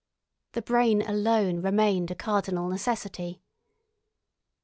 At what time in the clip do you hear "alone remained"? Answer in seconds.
1.03-2.09